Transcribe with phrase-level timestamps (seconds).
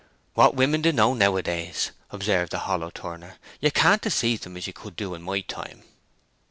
[0.33, 3.37] "What women do know nowadays!" observed the hollow turner.
[3.59, 5.83] "You can't deceive 'em as you could in my time."